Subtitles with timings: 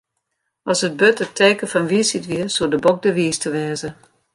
[0.71, 3.89] As it burd it teken fan wysheid wie, soe de bok de wiiste wêze.